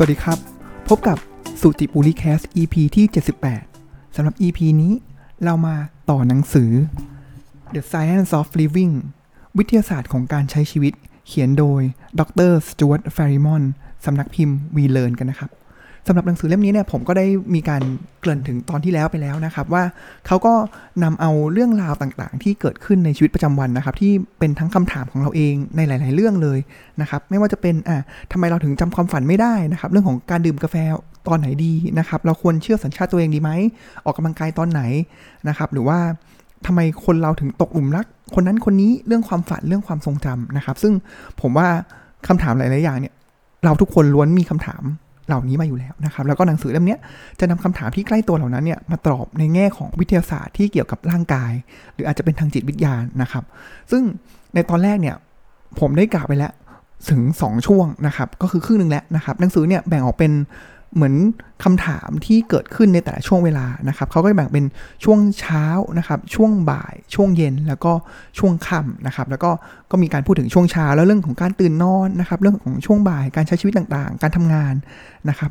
[0.00, 0.38] สวัสดีครับ
[0.88, 1.18] พบกับ
[1.60, 3.06] สุจิปุริแคส EP ที่
[3.60, 4.92] 78 สำหรับ EP นี้
[5.44, 5.76] เรามา
[6.10, 6.70] ต่อหนังสือ
[7.74, 8.94] The Science of Living
[9.58, 10.92] วิทยาศาสตร์ของการใช้ชีวิต
[11.26, 11.82] เขียนโดย
[12.20, 13.62] ดรสจวตแฟริมอน
[14.04, 15.50] สำนักพิมพ์วีเล r นกันนะครับ
[16.08, 17.82] สำหรับหนังสือเล่มนี้เนี่ยผมก็ได้มีการ
[18.20, 19.82] เกริ่นถึงตอนที่แล้วไปแล้วนะครับ ว่า
[20.26, 20.54] เขาก็
[21.02, 26.58] นำเอาเรื่องราวต่างๆ ที่เกิดขึ้นในชีวิตประจำวันนะครับ ที่เป็นทั้งคำถามของเราเองในหลาย ๆ เรื่องเลย
[27.00, 27.98] นะครับ ไม่ว่าจะเป็นอะ
[28.32, 30.76] ทำไมเราถึงจำความฝันไม่ได้นะครับ เรื่องของการดื่มกาแฟ
[31.28, 33.50] ตอนไหนดีนะครับ เราควรเชื่อสัญชาติตัวเองดีไหม
[34.04, 34.82] ออกกำลังกายตอนไหน
[35.48, 35.98] นะครับ หรือว่า
[36.66, 40.92] ทำไมคนเราถึงตกหลุมรัก คนนั้นคนนี้เรื่องความฝันเรื่องความทรงจำนะครับ ซึ่ง
[41.40, 41.68] ผมว่า
[42.26, 43.14] คำถามหลาย ๆ อย่างเนี่ย
[43.64, 44.82] เราทุกคนล้วนมีคำถาม
[45.28, 46.96] เหล่านี้มาอยู่แล้วนะครับ แล้วก็หนังสือเล่มนี้
[47.40, 51.52] จะนำคำถามที่ใกล้ตัวเหล่านั้นเนี่ยมาตอบในแง่ของวิทยาศาสตร์ที่เกี่ยวกับร่างกาย
[51.94, 53.44] หรืออาจจะเป็นทางจิตวิทยานะครับ
[53.90, 54.02] ซึ่ง
[54.54, 55.16] ในตอนแรกเนี่ย
[55.80, 56.52] ผมได้กล่าวไปแล้ว
[57.10, 60.32] ถึง 2 ช่วงนะครับ ก็คือครึ่งหนึ่งแล้วนะครับ หนังสือเนี่ยแบ่งออกเป็น
[60.94, 61.14] เหมือน
[61.64, 64.64] คำถามที่เกิดขึ้นในแต่ละช่วงเวลานะครับเขาก็แบ่งเป็น
[65.04, 65.64] ช่วงเช้า
[65.98, 67.92] นะครับช่วงบ่ายช่วงเย็นแล้วก็
[68.38, 69.50] ช่วงค่ำนะครับแล้วก็
[69.90, 74.74] ก็มีการพูดถึงช่วงเช้าแล้วเรื่องของการตื่นนอนนะครับเรื่องของช่วงบ่ายการใช้ชีวิตต่างๆ การทำงาน
[75.28, 75.50] นะครับ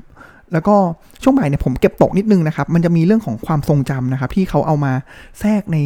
[0.53, 0.75] แล้วก็
[1.23, 4.93] ช่วงบ่ายเนี่ยผมเก็บตกนิดนึงนะครับ มันจะมีเรื่องของความทรงจำนะครับ ที่เขาเอามา
[5.39, 5.77] แทรกใน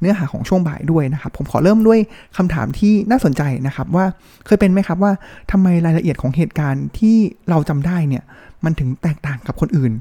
[0.00, 1.98] เนื้อหาของช่วงบ่ายด้วยนะครับ ผมขอเริ่มด้วย
[2.36, 4.04] คำถามที่น่าสนใจนะครับ ว่า
[4.46, 5.12] เคยเป็นไหมครับว่า
[5.50, 7.16] ทำไมรายละเอียดของเหตุการณ์ที่
[7.50, 8.22] เราจำได้เนี่ย
[8.64, 9.92] มันถึงแตกต่างกับคนอื่น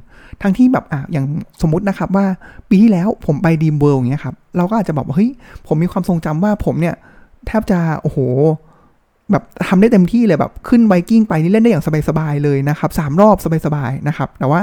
[0.41, 1.25] ทั้งที่แบบอะอย่าง
[1.61, 2.25] สมมตินะครับว่า
[2.69, 5.31] ปีที่แล้วผมไปดีมเวิลด์อย่างเงี้ยครับ เราก็อาจจะบอกว่าเฮ้ย
[5.67, 6.95] ผมมีความทรงจำว่าผมเนี่ย
[7.47, 8.17] แทบจะโอ้โห
[9.31, 13.35] แบบทำได้เต็มที่เลยแบบขึ้นไวกิ้งไปนี่เล่นได้อย่างสบายๆเลยนะครับสามรอบ
[13.65, 14.61] สบายๆนะครับแต่ว่า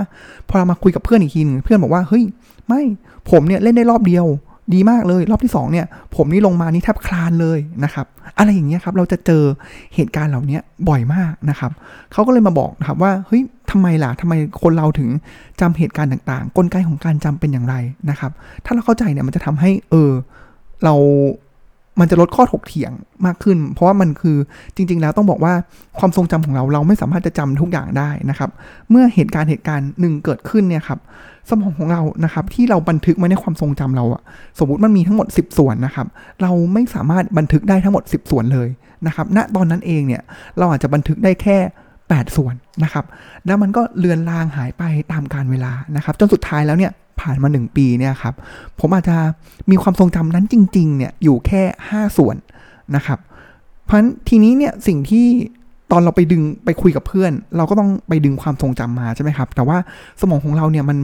[0.49, 2.25] พอเรามาคุยกับเพื่อนอีกทีนึงเพื่อนบอกว่าเฮ้ย
[2.69, 2.83] ไม่
[3.31, 4.27] ผมเนี่ยเล่นได้รอบเดียว
[4.75, 8.07] ดีมากเลย รอบที่ 2 เนี่ย ผมนี่ลงมานี่แทบคลานเลยนะครับ
[8.39, 9.43] อะไรอย่างเงี้ยครับ เราจะเจอ
[9.95, 11.71] เหตุการณ์เหล่านี้บ่อยมากนะครับ
[12.13, 15.09] เขาก็เลยมาบอกนะครับว่าเฮ้ยทำไมล่ะทำไมคนเราถึง
[15.61, 17.75] จำเหตุการณ์ต่างๆ กลไกของการจำเป็นอย่างไร
[18.11, 18.33] นะครับ
[18.65, 20.11] ถ้าเราเข้าใจเนี่ยมันจะทำให้เออ
[20.85, 20.95] เรา
[22.01, 22.93] มันจะลดข้อถกเถียง
[23.27, 24.37] มากขึ้น เพราะว่ามันคือ
[24.77, 25.55] จริง ๆ แล้วต้องบอกว่า
[25.99, 28.51] ความทรงจำของเราเราไม่สามารถจะจำทุกอย่างได้นะครับ
[28.91, 30.99] เมื่อเหตุการณ์เหตุการณ์หนึ่งเกิดขึ้นเนี่ยครับ
[31.49, 34.23] สมองของเรานะครับที่เราบันทึกไว้ในความทรงจำเราอะ
[34.59, 36.07] สมมติมันมีทั้งหมด 10 ส่วนนะครับ
[36.43, 38.69] เราไม่สามารถบันทึกได้ทั้งหมด 10 ส่วนเลย
[39.07, 40.23] นะครับณตอนนั้นเองเนี่ย
[40.59, 41.59] เราอาจจะบันทึกได้แค่
[42.11, 43.05] 8 ส่วนนะครับ
[43.47, 48.35] แล้วมันก็เลือนลางหายไปตามการเวลานะครับ จนสุดท้ายแล้วเนี่ยผ่านมา 1 ปีเนี่ยครับ
[48.81, 49.17] ผมอาจจะ
[49.71, 52.37] มีความทรงจำนั้นจริง ๆ เนี่ยอยู่แค่ 5 ส่วน
[52.97, 53.19] นะครับ
[53.85, 55.27] เพราะฉะนั้นทีนี้เนี่ยสิ่งที่
[55.91, 59.79] ตอนเราไปดึงไปคุยกับเพื่อน เราก็ต้องไปดึงความทรงจำมาใช่ไหมครับ แต่ว่า
[60.21, 60.99] สมองของเราเนี่ยมัน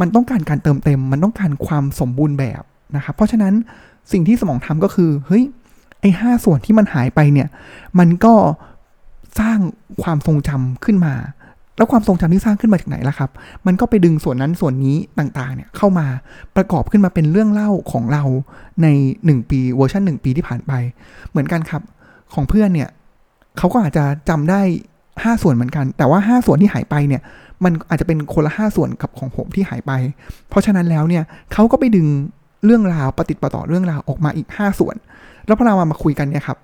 [0.00, 2.62] มันต้องการการเติมเต็ม มันต้องการความสมบูรณ์แบบ
[2.96, 3.54] นะครับ เพราะฉะนั้น
[4.12, 5.44] สิ่งที่สมองทำก็คือเฮ้ย
[6.00, 7.48] ไอ้ห้าส่วนที่มันหายไปเนี่ย
[7.98, 8.34] มันก็
[9.40, 9.58] สร้าง
[10.02, 11.14] ความทรงจำขึ้นมา
[11.76, 13.30] แล้วความทรงจำที่สร้างขึ้นมาจากไหนล่ะครับ
[13.66, 16.06] มันก็ไปดึงส่วนนั้นส่วนนี้ต่างๆเนี่ยเข้ามา
[16.56, 18.22] ประกอบขึ้นมาเป็นเรื่องเล่าของเรา
[18.82, 18.86] ใน
[19.18, 20.72] 1 ปีเวอร์ชัน1 ปีที่ผ่านไป
[21.30, 21.82] เหมือนกันครับ
[22.34, 22.88] ของเพื่อนเนี่ย
[23.58, 24.60] เขาก็อาจจะจำได้
[25.02, 27.22] 5ส่วนเหมือนกัน แต่ว่า5ส่วนที่หายไปเนี่ย
[27.64, 29.92] มันอาจจะเป็นคนละ5ส่วนกับของผมที่หายไป
[30.48, 31.22] เพราะฉะนั้นแล้วเนี่ย
[31.52, 32.06] เขาก็ไปดึง
[32.64, 34.96] เรื่องราวปฏิติดประต่อเรื่องราวออกมาอีก5ส่วน
[35.46, 36.58] แล้วพอเรามามาคุยกันเนี่ยครับ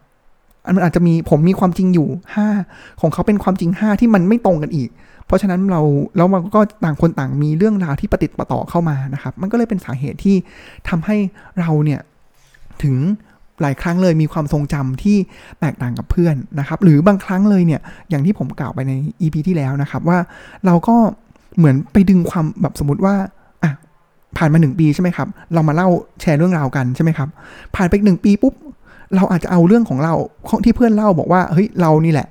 [0.64, 2.08] อันมันอาจจะมีผมมีความจริงอยู่
[2.54, 4.90] 5 ของเขาเป็นความจริง 5 ที่มันไม่ตรงกันอีก
[5.26, 5.80] เพราะฉะนั้นเรา
[6.16, 10.36] แล้วมันก็ต่างคนต่างมีเรื่องราวที่ปฏิติดประต่อเข้ามานะครับ มันก็เลยเป็นสาเหตุที่
[10.88, 11.16] ทำให้
[11.60, 12.00] เราเนี่ย
[12.82, 12.96] ถึง
[13.60, 15.16] หลายครั้งเลยมีความทรงจำที่
[15.60, 20.18] แตกต่างกับเพื่อนนะครับ หรือบางครั้งเลยเนี่ยอย่างที่ผมกล่าวไปใน EP ที่แล้วนะครับว่า
[20.66, 20.96] เราก็
[21.56, 23.14] เหมือนไปดึงความแบบสมมติว่า
[23.62, 23.72] อะ
[24.36, 25.88] ผ่านมาหนึ่งปีใช่ไหมครับ เรามาเล่า
[26.20, 27.28] แชร์เรื่องราวกันใช่ไหมครับ
[27.76, 28.54] ผ่านไปหนึ่งปีปุ๊บ
[29.16, 30.14] เราอาจจะเอาเรื่องของเรา
[30.64, 32.28] ที่เพื่อนเล่าบอกว่าเฮ้ยเรานี่แหละ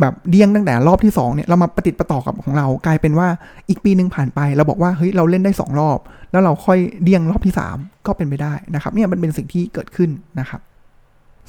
[0.00, 3.28] แบบเดี้ยงตั้งแต่รอบที่2เนี่ยเรามาปฏิติดประต่อกับของเรากลายเป็นว่า
[3.68, 5.98] อีกปีหนึ่งผ่านไป เราบอกว่าเฮ้ยเราเล่นได้ 2 รอบ
[6.32, 10.10] แล้วเราค่อยเดี้ยงรอบที่ 3 ก็เป็นไปได้นะครับเนี่ยมันเป็นสิ่งที่เกิดขึ้น
[10.40, 10.60] นะครับ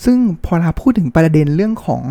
[0.04, 2.04] ซึ่งพอเราพูดถึงประเด็นเรื่องของ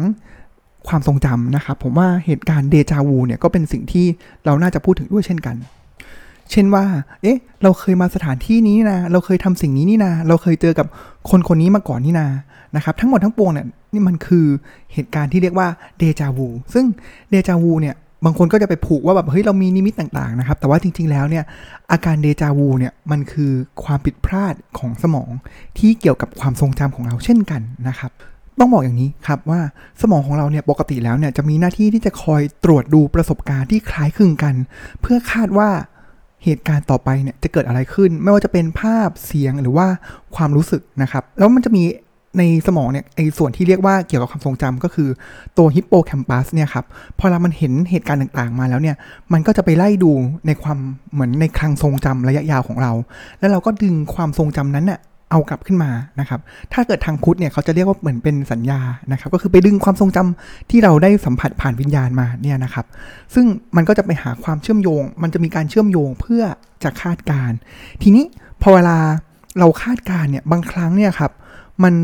[0.89, 4.07] ความทรงจำนะครับ ผมว่าเหตุการณ์เดจาวูเนี่ยก็เป็นสิ่งที่
[4.45, 5.57] เราน่าจะพูดถึงด้วยเช่นกัน
[6.51, 6.85] เช่นว่า
[7.23, 10.87] เอ๊ะ เราเคยมาสถานที่นี้นะ เราเคยทำสิ่งนี้นี่นาเราเคยเจอกับ
[11.31, 12.27] คนคนนี้มาก่อนนี่นา
[12.77, 14.47] นะครับ ทั้งหมดทั้งปวงเนี่ย นี่มันคือ
[14.93, 15.69] เหตุการณ์ที่เรียกว่า
[15.99, 16.85] เดจาวู ซึ่ง
[17.31, 21.45] เดจาวูเนี่ย บางคนก็จะไปผูกว่าแบบ เฮ้ย เรามีนิมิตต่างๆนะครับ แต่ว่าจริง ๆ แล้วเนี่ย
[21.93, 23.53] อาการเดจาวูเนี่ย มันคือ
[23.85, 25.31] ความผิดพลาดของสมอง
[25.79, 28.13] ที่เกี่ยวกับความทรงจำของเราเช่นกันนะครับ
[28.59, 29.61] ต้องบอกอย่างนี้ครับว่า
[30.01, 34.55] สมองของเราเนี่ยปกติแล้วเนี่ยจะมีหน้าที่ที่จะคอยตรวจดูประสบการณ์ที่คล้ายคลึงกัน
[35.01, 35.69] เพื่อคาดว่า
[36.45, 39.87] เหตุการณ์ต่อไปเนี่ยจะเกิดอะไรขึ้น ไม่ว่าจะเป็นภาพเสียงหรือว่า
[40.37, 41.83] ความรู้สึกนะครับ แล้วมันจะมี
[42.39, 45.09] ในสมองเนี่ยไอส่วนที่เรียกว่าเกี่ยวกับความทรงจำก็คือ
[45.59, 46.85] ตัวฮิปโปแคมปัสเนี่ยครับ
[47.19, 48.97] พอเรามันเห็นเหตุการณ์ต่างๆ มาแล้วเนี่ย
[49.33, 50.13] มันก็จะไปไล่ดู
[50.47, 50.79] ในความ
[51.13, 52.93] เหมือนในคลังทรงจำระยะยาวของเรา
[53.39, 55.01] แล้วเราก็ดึงความทรงจำนั้นน่ะ
[55.31, 55.91] เอากลับขึ้นมา
[56.21, 56.41] นะครับ
[56.73, 58.81] ถ้าเกิดทางพุทธเนี่ยเขาจะเรียกว่าเหมือนเป็นสัญญา
[59.13, 62.87] นะครับ ก็คือไปดึงความทรงจำที่เราได้สัมผัสผ่านวิญญาณมาเนี่ยนะครับ
[63.35, 66.43] ซึ่งมันก็จะไปหาความเชื่อมโยง มันจะมีการเชื่อมโยงเพื่อ
[66.85, 67.53] จะคาดการ
[68.03, 68.25] ทีนี้
[68.63, 68.99] พอเวลา
[69.59, 71.33] เราคาดการเนี่ยบางครั้งเนี่ยครับ
[71.85, 71.95] มัน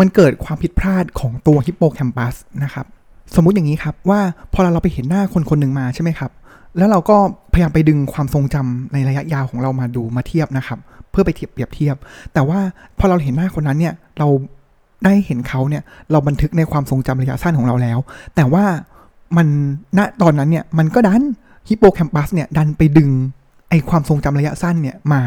[0.00, 2.34] มันเกิดความผิดพลาดของตัวฮิปโปแคมปัส
[2.64, 2.86] นะครับ
[3.34, 4.20] สมมุติอย่างนี้ครับว่า
[4.52, 6.30] พอเราไปเห็นหน้าคนคนหนึ่งมาใช่ไหมครับ
[6.76, 7.16] แล้วเราก็
[7.58, 10.78] ยายามไปดึงความทรงจำในระยะยาวของเรามาดูมาเทียบนะครับ
[11.10, 11.96] เพื่อไปเทียบเปรียบเทียบ
[12.34, 12.58] แต่ว่า
[12.98, 14.28] พอเราเห็นหน้าคนนั้นเนี่ยเรา
[15.04, 17.98] ได้เห็นเขาเนี่ยเราบันทึกในความทรงจำระยะสั้นของเราแล้ว
[18.36, 18.64] แต่ว่า
[19.36, 19.46] มัน
[19.98, 21.22] ณตอนนั้นเนี่ยมันก็ดัน
[21.68, 23.10] ฮิปโปแคมปัสเนี่ยดันไปดึง
[23.70, 25.20] ไอความทรงจำระยะสั้นเนี่ยมา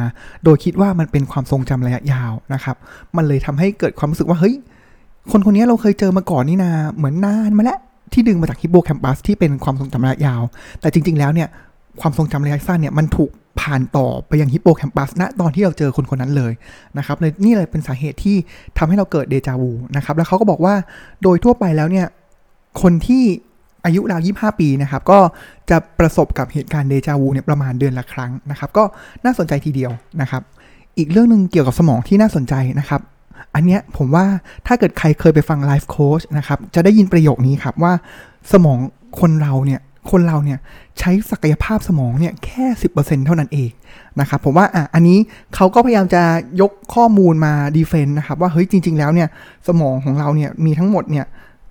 [0.44, 2.76] โดยคิดว่ามันเป็นความทรงจำระยะยาวนะครับ
[3.16, 4.56] มันเลยทำให้เกิดความรู้สึกว่าเฮ้ย
[5.32, 7.80] คนคนนี้เราเคยเจอมาก่อนนี่นาเหมือนนานมาแล้ว
[8.14, 10.42] ที่ดึงมาจากฮิปโปแคมปัสที่เป็นความทรงจำระยะยาว
[10.82, 11.48] แต่จริง ๆ แล้วเนี่ย
[12.02, 16.54] ความทรงจำระยะสั้นเนี่ยมันถูกผ่านต่อไปยังฮิปโปแคมปัสณตอนที่เราเจอคนคนนั้นเลย
[16.98, 18.38] นะครับเลยนี่เลยเป็นสาเหตุที่
[18.78, 20.76] ทำให้เราเกิดเดจาวูนะครับแล้วเขาก็บอกว่า
[21.24, 22.08] โดยทั่วไปแล้วเนี่ย
[22.82, 23.24] คนที่
[23.86, 25.20] อายุราว25 ปีนะครับก็
[25.70, 28.84] จะประสบกับเหตุการณ์เดจาวูเนี่ยประมาณเดือนละครั้งนะครับก็
[29.26, 29.92] น่าสนใจทีเดียว
[30.22, 30.42] นะครับ
[30.98, 33.02] อีกเรื่องหนึ่งเกี่ยวกับสมองที่น่าสนใจนะครับ
[33.56, 34.26] อันเนี้ยผมว่า
[34.68, 37.94] ถ้าเกิดใครเคยไปฟังไลฟ์โค้ชนะครับจะได้ยินประโยคนี้ครับว่า
[38.52, 38.80] สมอง
[39.20, 39.80] คนเราเนี่ย
[40.10, 40.60] คนเราเนี่ย
[41.00, 42.66] ใช้ศักยภาพสมองเนี่ยแค่
[42.96, 43.72] 10%เท่านั้นเอง
[44.20, 45.18] นะครับผมว่าอะอันนี้
[45.56, 46.24] เขาก็พยายามจะ
[46.62, 49.28] ยกข้อมูลมา defend นะครับ ว่าเฮ้ยจริง ๆ แล้วเนี่ย
[49.68, 51.26] สมองของเราเนี่ยมีทั้งหมดเนี่ย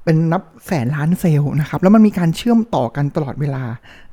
[0.05, 3.65] เป็นนับแสนล้านเซลล์นะครับแล้วมันมีการเชื่อมต่อกันตลอดเวลา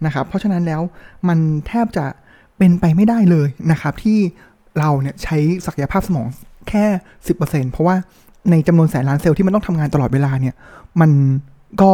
[0.06, 0.81] นะครับ เพราะฉะนั้นแล้ว
[1.28, 2.06] มันแทบจะ
[2.58, 4.18] เป็นไปไม่ได้เลยนะครับ ที่
[4.80, 6.28] เราเนี่ยใช้ศักยภาพสมอง
[6.70, 6.86] แค่
[7.28, 7.96] 10%เพราะว่า
[8.52, 10.56] ในจำนวนแสนล้านเซลล์ที่มันต้องทำงานตลอดเวลาเนี่ย
[11.02, 11.12] มัน
[11.81, 11.92] ก็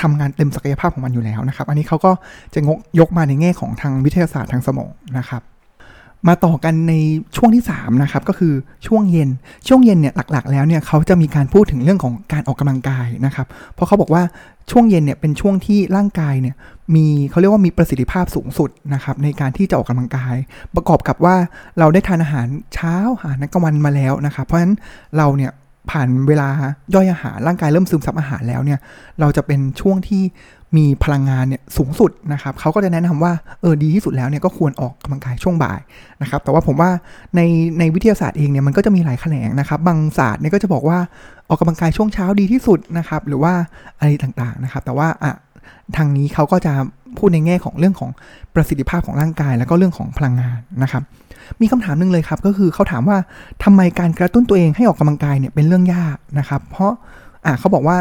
[0.00, 2.12] ทำงานเต็มศักยภาพของมันอยู่แล้วนะครับ อันนี้เขาก็
[2.54, 5.42] จะงกยกมาในแง่ของทางวิทยาศาสตร์ทางสมองนะครับ
[6.28, 6.94] มาต่อกันใน
[7.36, 8.54] ช่วงที่3นะครับก็คือ
[8.86, 9.28] ช่วงเย็น
[9.68, 14.22] ช่วงเย็นเนี่ยหลักๆ แล้วเนี่ยเขาจะมีการพูดถึงเรื่องของการออกกำลังกายนะครับ เพราะเขาบอกว่า
[14.70, 16.54] ช่วงเย็นเนี่ยเป็นช่วงที่ร่างกายเนี่ย
[16.94, 20.34] มีเขาเรียกว่ามีประสิทธิภาพสูงสุดนะครับในการที่จะออกกำลังกาย
[20.74, 21.36] ประกอบกับว่า
[21.78, 24.74] เราได้ทานอาหารเช้าอาหารกลางวันมาแล้วนะครับ เพราะฉะนั้น
[25.16, 25.52] เราเนี่ย
[25.90, 26.48] ผ่านเวลา
[26.94, 28.78] ย่อยอาหารร่างกายเริ่มซึมซับอาหารแล้วเนี่ย
[29.20, 30.22] เราจะเป็นช่วงที่
[30.76, 35.80] มีพลังงานเนี่ยสูงสุดนะครับเขาก็จะแนะนำว่าเออดีที่สุดแล้วเนี่ยก็ควรออกกำลังกายช่วงบ่าย
[36.22, 36.90] นะครับ แต่ว่าผมว่า
[37.36, 37.40] ใน
[37.78, 40.98] ในวิทยาศาสตร์เองเนี่ยมันก็จะมีหลายแขนงนะครับ บางศาสตร์เนี่ยก็จะบอกว่า
[41.48, 43.52] ออกกำลังกายช่วงเช้าดีที่สุดนะครับ หรือว่า
[43.98, 45.32] อะไรต่างๆนะครับ แต่ว่าอะ
[45.96, 46.72] ทางนี้เขาก็จะ
[47.18, 48.10] พูดในแง่ของเรื่องของ
[48.54, 51.02] ประสิทธิภาพของร่างกาย แล้วก็เรื่องของพลังงานนะครับ
[51.60, 53.18] มีคำถามหนึ่งเลยครับ ก็คือเขาถามว่า
[53.64, 56.92] ทำไมการกระตุ้นตัวเองให้ออกกำลังกายเนี่ยเป็นเรื่องยากนะครับ เพราะ
[57.46, 57.96] อะเขาบอกว่า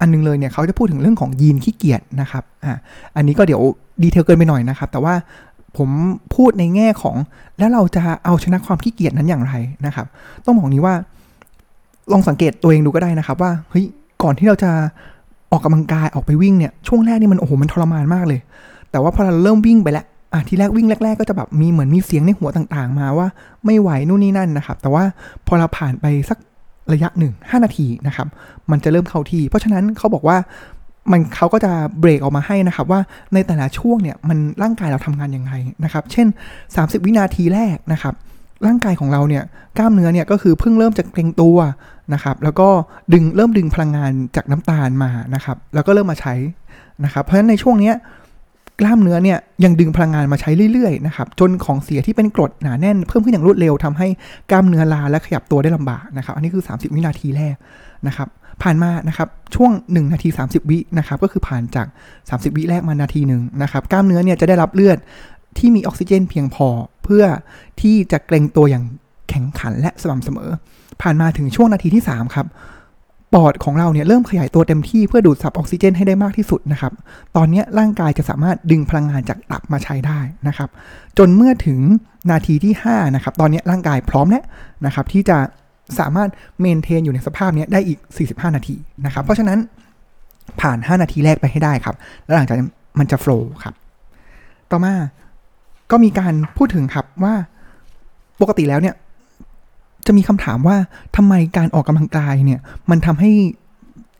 [0.00, 2.74] อันนึงเลยเนี่ยเขาจะพูดถึงเรื่องของยีนขี้เกียจนะครับอ่า
[3.16, 3.62] อันนี้ก็เดี๋ยว
[4.02, 5.14] ดีเทลเกินไปหน่อยนะครับ แต่ว่า
[5.76, 5.88] ผม
[6.34, 7.16] พูดในแง่ของ
[7.58, 9.52] แล้วเราจะเอาชนะความขี้เกียจนั้นอย่างไร
[9.86, 10.06] นะครับ
[10.44, 10.94] ต้องบอกนี้ว่า
[12.12, 13.84] ลองสังเกตตัวเองดูก็ได้นะครับ ว่าเฮ้ย
[14.22, 14.70] ก่อนที่เราจะ
[15.50, 18.40] ออกกำลังกายออกไปวิ่งเนี่ยช่วงแรกนี่มันโอ้โหมันทรมานมากเลย
[18.90, 23.26] แต่ว่าพอเราเริ่มวิ่งไปแล้ว อะทีแรกวิ่งแรก ๆ ก็จะแบบมีเหมือนมีเสียงในหัวต่างๆ มาว่า
[23.64, 25.04] ไม่ไหวนู่นนี่นั่นนะครับ แต่ว่า
[25.46, 26.38] พอเราผ่านไปสัก
[26.92, 28.26] ระยะหนึ่งห้านาทีนะครับ
[28.70, 30.36] มันจะเริ่มเข้าที่ เพราะฉะนั้นเขาบอกว่า
[31.10, 33.00] มันเขาก็จะเบรกออกมาให้นะครับว่า
[33.34, 35.52] ในแต่ละช่วงเนี่ยมันร่างกายเราทำงานยังไง
[35.84, 36.26] นะครับ เช่น
[36.66, 38.14] 30 วินาทีแรกนะครับ
[38.66, 39.42] ร่างกายของเราเนี่ย
[39.78, 41.58] กล้ามเนื้อเนี่ยก็คือเพิ่งเริ่มจะเกร็งตัว
[42.14, 42.68] นะครับแล้วก็
[43.12, 46.34] ดึงเริ่มดึงพลังงานจากน้ำตาลมานะครับแล้วก็เริ่มมาใช้
[47.04, 47.94] นะครับเพราะฉะนั้นในช่วงเนี้ย
[48.80, 54.08] กล้ามเนื้อเนี่ยยังดึงพลังงานมาใช้เรื่อยๆนะครับจนของเสียที่เป็นกรดหนาแน่นเพิ่มขึ้นอย่างรวดเร็วทำให้
[54.50, 57.56] กล้ามเนื้อลาและขยับตัวได้ลำบากนะครับอันนี้คือ 30 วินาทีแรก
[58.06, 58.28] นะครับ
[58.62, 61.86] ผ่านมานะครับช่วง 1 นาที 30 วินะครับก็คือผ่านจาก
[62.22, 64.98] 30 วิแรกมานาทีหนึ่งนะครับกล้ามเนื้อเนี่ยจะได้รับเลือด
[65.58, 66.68] ที่มีออกซิเจนเพียงพอ
[67.04, 67.24] เพื่อ
[67.80, 68.84] ที่จะเกรงตัวอย่าง
[69.28, 70.50] แข็งขันและสม่ำเสมอ
[71.02, 72.46] ผ่านมาถึงช่วงนาทีที่ 3 ครับ
[73.34, 76.92] ปอดของเราเนี่ยเริ่มขยายตัวเต็มที่เพื่อดูดซับออกซิเจนให้ได้มากที่สุดนะครับ
[77.36, 80.68] ตอนนี้ร่างกายจะสามารถดึงพลังงานจากตับมาใช้ได้นะครับ
[81.18, 81.80] จนเมื่อถึง
[82.30, 84.44] นาทีที่5นะครับ ตอนนี้ร่างกายพร้อมแล้ว
[84.86, 85.38] นะครับที่จะ
[85.98, 86.28] สามารถ
[86.60, 87.98] เมนเทนอยู่ในสภาพนี้ได้อีก
[88.28, 89.58] 45 นาทีนะครับ เพราะฉะนั้น
[90.60, 93.74] ผ่าน 5 นาทีแรกไปให้ได้ครับ แล้วหลังจากนั้นมันจะโฟล์ครับ
[94.70, 94.94] ต่อมา
[95.90, 97.34] ก็มีการพูดถึงครับว่า
[98.40, 98.94] ปกติแล้วเนี่ย
[100.06, 100.76] จะมีคำถามว่า
[101.16, 103.30] ทำไมการออกกำลังกายเนี่ยมันทำให้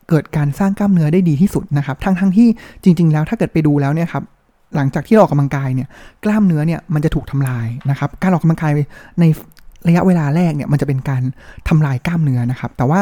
[0.09, 2.47] เกิดการสร้างกล้ามเนื้อได้ดีที่สุดนะครับทั้งทั้งที่
[2.83, 4.23] จริง ๆ แล้วถ้าเกิดไปดูแล้วเนี่ยครับ
[4.75, 5.87] หลังจากที่เราออกกำลังกายเนี่ย
[6.23, 8.71] กล้ามเนื้อเนี่ยมันจะถูกทำลายนะครับ การออกกำลังกาย
[9.19, 9.25] ใน
[9.87, 11.23] ระยะเวลาแรกเนี่ยมันจะเป็นการ
[11.69, 13.01] ทำลายกล้ามเนื้อนะครับ แต่ว่า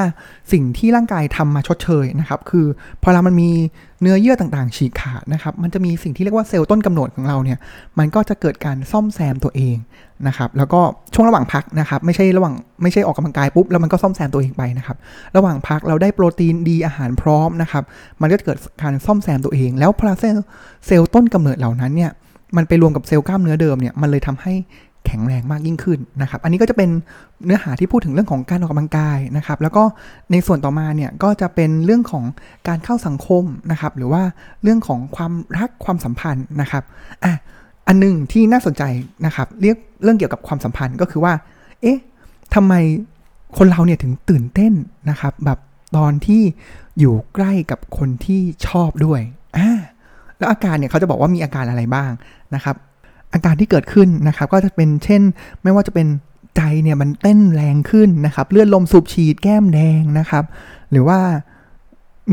[0.51, 2.65] สิ่งที่ร่างกายทำมาชดเชยนะครับ คือ
[3.03, 3.49] พอเรามันมี
[4.01, 7.57] เนื้อเยื่อต่างๆ ฉีกขาดนะครับ มันจะมีสิ่งที่เรียกว่าเซลล์ต้นกำเนิดของเราเนี่ย
[7.99, 9.75] มันก็จะเกิดการซ่อมแซมตัวเอง
[10.27, 10.81] นะครับแล้วก็
[11.13, 14.97] ช่วงระหว่างพักนะครับไม่ใช่ระหว่างไม่ใช่ออกกำลังกายปุ๊บแล้วมันก็ซ่อมแซมตัวเองไปนะครับ
[15.35, 17.83] ระหว่างพักเราได้โปรตีนดีอาหารพร้อมนะครับ
[18.21, 20.37] มันก็เกิดการซ่อมแซมตัวเอง แล้วพลาเซล
[20.85, 22.11] เซลล์ต้นกำเนิดเหล่านั้นเนี่ย
[22.55, 24.53] มันไปรวมกับเซลล์กล้ามเนื้อเดิมเนี่ยมันเลยทำให้
[25.07, 26.89] แข็งแรงมากยิ่งขึ้นนะครับ อันนี้ก็จะเป็น
[27.45, 29.83] เนื้อหาที่พูดถึงเรื่องของการออกกำลังกายนะครับ แล้วก็
[30.31, 32.23] ในส่วนต่อมาเนี่ยก็จะเป็นเรื่องของ
[32.67, 34.23] การเข้าสังคมนะครับ หรือว่า
[34.63, 36.83] เรื่องของความรักความสัมพันธ์นะครับ
[37.23, 37.33] อะ
[37.87, 38.83] อันหนึงที่น่าสนใจ
[39.25, 41.33] นะครับ เรียกเรื่องเกี่ยวกับความสัมพันธ์ก็คือว่า
[41.81, 41.99] เอ๊ะ
[42.55, 42.73] ทำไม
[43.57, 44.73] คนเราเนี่ยถึงตื่นเต้น
[45.09, 45.59] นะครับ แบบ
[45.97, 46.41] ตอนที่
[46.99, 49.21] อยู่ใกล้กับคนที่ชอบด้วย
[49.57, 49.69] อ่า
[50.37, 52.11] แล้วอาการเนี่ยเขาจะบอกว่ามีอาการอะไรบ้าง
[52.55, 52.75] นะครับ
[53.33, 55.21] อาการที่เกิดขึ้นนะครับ ก็จะเป็นเช่น
[55.63, 56.07] ไม่ว่าจะเป็น
[56.55, 60.43] ใจเนี่ยมันเต้นแรงขึ้นนะครับ เลือดลมสูบฉีดแก้มแดงนะครับ
[60.91, 61.19] หรือว่า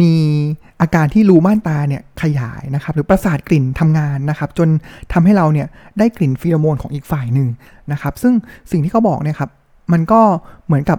[0.00, 0.12] มี
[0.80, 4.68] อาการที่รูม่านตาเนี่ยขยายนะครับหรือประสาทกลิ่นทำงานนะครับ จน
[5.12, 5.66] ทำให้เราเนี่ย
[5.98, 7.48] ได้กลิ่นฟีโรโมนของอีกฝ่ายหนึ่ง
[7.92, 8.34] นะครับ ซึ่ง
[8.70, 9.50] สิ่งที่เขาบอกเนี่ยครับ
[9.92, 10.20] มันก็
[10.66, 10.98] เหมือนกับ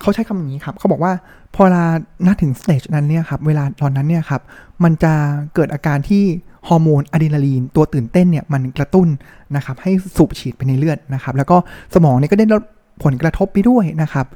[0.00, 1.12] เขาใช้คำนี้ครับเขาบอกว่า
[1.54, 1.84] พอเวลา
[2.26, 4.42] นัดถึง stage นั้นเนี่ยครับเวลาตอนนั้นเนี่ยครับ
[4.84, 5.12] มันจะ
[5.54, 6.22] เกิดอาการที่
[6.68, 9.08] ฮอร์โมนอะดรีนาลีนตัวตื่นเต้นเนี่ยมันกระตุ้น
[9.56, 11.56] นะครับให้สูบฉีดไปในเลือดนะครับ แล้วก็
[11.94, 12.62] สมองเนี่ยก็ได้รับ
[13.04, 14.26] ผลกระทบไปด้วยนะครับ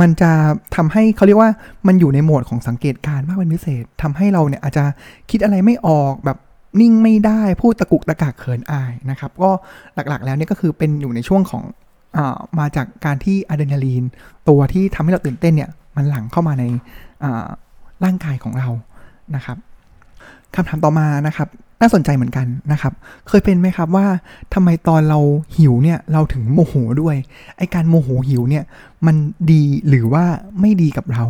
[0.00, 0.30] มันจะ
[0.76, 1.50] ทำให้เขาเรียกว่า
[1.86, 4.84] มันอยู่ในโหมดของสังเกตการณ์มากเป็นพิเศษทำให้เราเนี่ยอาจจะ
[5.30, 6.38] คิดอะไรไม่ออกแบบ
[6.80, 9.50] นิ่งไม่ได้พูดตะกุกตะกักเขินอายนะครับ ก็
[9.94, 11.62] หลักๆแล้วเนี่ยก็คือเป็นอยู่ในช่วงของ
[12.16, 12.18] อ
[12.58, 14.04] มาจากการที่อะดรีนาลีน
[14.48, 16.64] ตัวที่ทำให้เราตื่นเต้นเนี่ยมันหลั่งเข้ามาใน
[18.04, 18.68] ร่างกายของเรา
[19.36, 19.56] นะครับ
[20.54, 21.48] คำถามต่อมานะครับ
[21.80, 22.92] น่าสนใจเหมือนกันนะครับ
[23.28, 24.06] เคยเป็นไหมครับว่า
[24.54, 25.18] ทำไมตอนเรา
[25.56, 27.16] หิวเนี่ยเราถึงโมโหด้วย
[27.56, 28.64] ไอการโมโหหิวเนี่ย
[29.06, 29.16] มัน
[29.50, 30.24] ดีหรือว่า
[30.60, 31.24] ไม่ดีกับเรา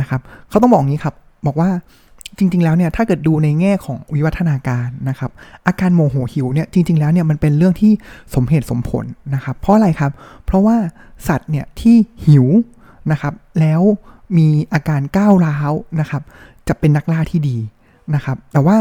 [0.00, 1.14] นะครับเขาต้องบอกงี้ครับ
[1.46, 1.70] บอกว่า
[2.38, 5.30] จริง ๆ แล้วเนี่ยถ้าเกิดดูในแง่ของวิวัฒนาการนะครับ
[5.66, 7.92] อาการโมโหหิวเนี่ยจริง ๆ แล้วเนี่ยมันเป็นเรื่องที่
[8.34, 10.12] สมเหตุสมผลนะครับ เพราะอะไรครับ
[10.46, 10.76] เพราะว่า
[11.28, 11.96] สัตว์เนี่ยที่
[12.26, 12.46] หิว
[13.12, 13.82] นะครับแล้ว
[14.36, 16.22] มีอาการก้าวร้าวนะครับ
[16.68, 17.56] จะเป็นนักล่าที่ดี
[18.14, 18.78] นะครับ แต่ว่า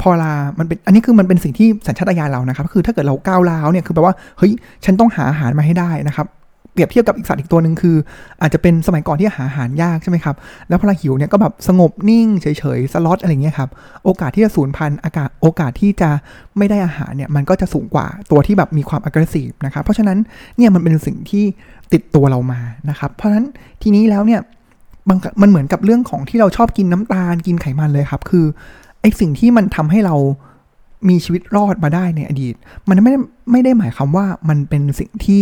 [0.00, 4.52] พอลามันเป็นอันนี้คือมันเป็นสิ่งที่สัญชาตญาณเรานะครับ คือถ้าเกิดเราก้าวร้าวเนี่ยคือแปลว่าเฮ้ย
[4.84, 6.28] ฉันต้องหาอาหารมาให้ได้นะครับ
[6.72, 7.96] เปรียบเทียบกับอีกสัตว์อีกตัวหนึ่งคือ
[8.40, 10.36] อาจจะเป็นสมัยก่อนที่หาอาหารยากใช่ไหมครับ
[10.68, 13.70] แล้วพอเราหิวเนี่ยก็แบบสงบนิ่งเฉยๆสล็อตอะไรเงี้ยครับ
[14.04, 16.10] โอกาสที่จะสูญพันธุ์อากาศโอกาสที่จะ
[16.58, 20.18] ไม่ได้อาหารเนี่ยมันก็จะสูงกว่าตัวที่แบบมีความ aggressive นะครับเพราะฉะนั้น
[20.56, 21.44] เนี่ยมันเป็นสิ่งที่
[21.92, 23.46] ติดตัวเรามานะครับเพราะฉะนั้น
[23.82, 24.40] ทีนี้แล้วเนี่ย
[25.40, 28.46] มันเหมือนกับเรื่องของที่เราชอบกินน้ำตาลกินไขมันเลยครับ คือ
[29.02, 30.16] ไอสิ่งที่มันทำให้เรา
[31.08, 32.54] มีชีวิตรอดมาได้ในอดีต
[32.88, 33.18] มันไม่ได้
[33.52, 35.40] ไม่ได้หมายความว่ามันเป็นสิ่งที่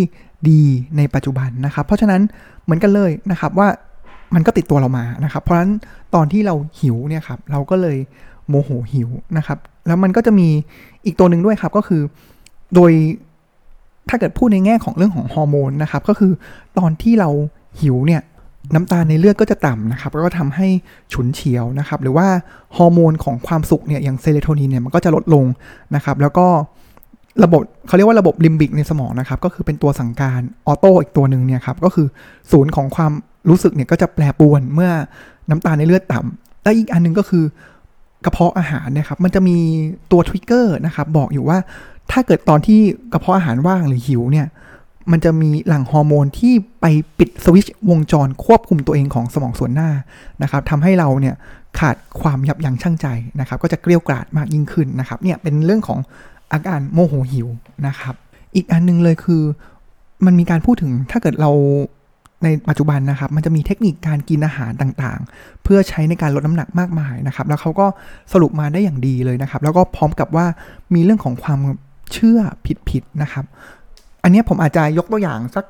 [0.51, 0.63] ดี
[0.97, 2.21] ในปัจจุบันนะครับ เพราะฉะนั้น
[2.65, 3.69] เหมือนกันเลยนะครับว่า
[4.35, 5.73] มันก็ติดตัวเรามานะครับ เพราะฉะนั้น
[6.15, 7.97] ตอนที่เราหิวเนี่ยครับเราก็เลย
[8.49, 10.49] โมโหหิวนะครับ แล้วมันก็จะมี
[11.05, 12.03] อีกตัวหนึ่งด้วยครับก็คือ
[12.75, 12.93] โดย
[14.09, 16.33] ถ้าเกิดพูดในแง่ของเรื่องของฮอร์โมนนะครับ ก็คือ
[16.79, 17.31] ตอนที่เรา
[17.81, 18.23] หิวเนี่ย
[18.75, 20.69] น้ำตาลในเลือดก็จะต่ำนะครับ แล้วก็ทำให้
[21.13, 22.27] ฉุนเฉียวนะครับ หรือว่า
[22.77, 25.45] ฮอร์โมนของความสุขเนี่ย อย่างเซโรโทนินเนี่ย มันก็จะลดลง
[25.95, 26.47] นะครับ แล้วก็
[27.45, 32.07] ระบบเขาเรียกว่าระบบลิมบิกในสมองนะครับ ก็คือเป็นตัวสั่งการ auto อีกตัวหนึ่งเนี่ยครับ ก็คือ
[32.51, 33.13] ศูนย์ของความ
[33.49, 34.91] รู้สึกเนี่ยก็จะแปรปรวนเมื่อ
[35.51, 37.45] น้ำตาลในเลือดต่ำและอีกอันนึงก็คือ
[38.25, 39.57] กระเพาะอาหารนะครับ มันจะมี
[40.13, 41.59] ตัว trigger นะครับ บอกอยู่ว่า
[42.13, 42.81] ถ้าเกิดตอนที่
[43.13, 44.47] กระเพาะอาหารว่างหรือหิวเนี่ย
[45.11, 46.87] มันจะมีหลั่งฮอร์โมนที่ไป
[47.19, 49.91] ปิดสวิตช์วงจรควบคุมตัวเองของสมองส่วนหน้า
[50.43, 51.35] นะครับทำให้เราเนี่ย
[51.79, 53.07] ขาดความยับยั้งชั่งใจ
[53.41, 55.99] นะครับ ก็จะเกรี้ยวกราดมากยิ่งขึ้นนะครับ เนี่ยเป็นเรื่องของ
[56.53, 57.49] อาการโมโหหิว
[57.87, 58.15] นะครับ
[58.55, 59.43] อีกอันนึงเลยคือ
[60.27, 61.51] มันมีการพูดถึงถ้าเกิดเรา
[62.45, 67.87] ในปัจจุบันนะครับ มันจะมีเทคนิคการกินอาหารต่างๆ เพื่อใช้ในการลดน้ำหนักมากมายนะครับ แล้วเขาก็
[68.33, 70.47] สรุปมาได้อย่างดีเลยนะครับ แล้วก็พร้อมกับว่า
[70.95, 71.61] มีเรื่องของความ
[72.13, 72.39] เชื่อ
[72.89, 73.45] ผิดๆนะครับ
[74.27, 75.65] อันนี้ผมอาจจะยกตัวอย่างสัก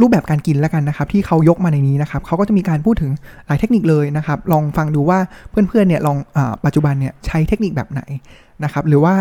[0.00, 3.12] รูปแบบการกินแล้วกันนะครับ ที่เขายกมาในนี้นะครับเขาก็จะมีการพูดถึง
[3.46, 5.18] หลายเทคนิคเลยนะครับ ลองฟังดูว่า
[5.50, 8.02] เพื่อนๆเนี่ยลองอปัจจุบันเนี่ยใช้เทคนิคแบบไหน
[8.64, 9.14] นะครับ หรือว่า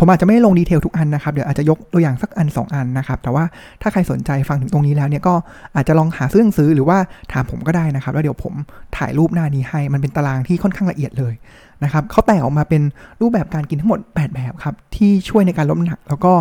[0.00, 3.44] ผมอาจจะไม่ลงดีเทลทุกอันนะครับ เดี๋ยวอาจจะยกตัวอย่างสักอัน 2 อันนะครับ แต่ว่า
[3.82, 5.34] ถ้าใครสนใจฟังถึงตรงนี้แล้วเนี่ยก็
[5.76, 6.98] อาจจะลองหาซื้อหนังสือหรือว่า
[7.32, 8.54] ถามผมก็ได้นะครับ แล้วเดี๋ยวผม
[8.96, 11.34] ถ่ายรูปหน้านี้ให้มันเป็นตารางที่ค่อนข้างละเอียดเลย
[11.84, 12.82] นะครับเขาแต่งออกมาเป็น
[13.20, 16.32] รูปแบบการกินทั้งหมด 8 แบบครับ ที่ช่วยในการลดน้ำหนัก แล้วก็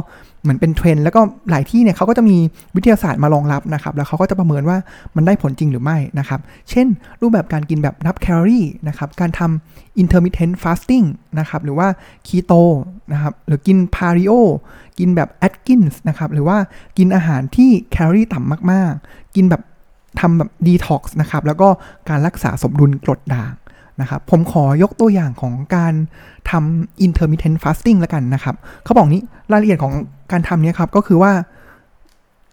[0.41, 2.38] เหมือนเป็นเทรนแล้วก็หลายที่เนี่ยเขาก็จะมี
[2.75, 4.77] วิทยาศาสตร์มารองรับนะครับแล้วเขาก็จะประเมินว่า
[5.15, 6.88] มันได้ผลจริงหรือไม่นะครับ เช่น
[7.21, 11.05] รูปแบบการกินแบบนับแคลอรี่นะครับการทำ intermittent fasting
[11.39, 11.88] นะครับหรือว่า
[12.27, 12.62] keto
[13.12, 14.31] นะครับหรือกิน paleo
[15.00, 16.57] กินแบบ Atkins นะครับหรือว่า
[16.97, 19.62] กินอาหารที่แคลอรี่ต่ำมาก ๆ กินแบบ
[20.19, 21.67] ทำแบบ detox นะครับแล้วก็
[22.09, 23.53] การรักษาสมดุลกรดด่าง
[24.01, 25.93] นะครับผมขอยกตัวอย่างของการ
[26.51, 29.21] ทำ intermittent fasting ล้วกันนะครับเขาบอกนี้
[29.51, 29.93] รายละเอียดของ
[30.31, 31.31] การทำนี้ครับก็คือว่า